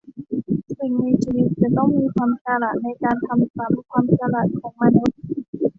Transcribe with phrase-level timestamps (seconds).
[0.77, 5.17] สิ่งมีชีวิตจะต้องมีความฉลาดในการทำซ้ำความฉลาดของมนุษย์